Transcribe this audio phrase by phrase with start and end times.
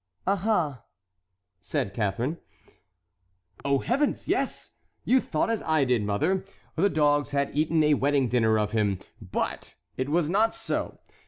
[0.25, 0.83] "Aha!"
[1.61, 2.39] said Catharine.
[3.63, 4.27] "Oh, heavens!
[4.27, 4.79] yes.
[5.05, 6.43] You thought as I did, mother,
[6.75, 10.97] the dogs had eaten a wedding dinner off him, but it was not so.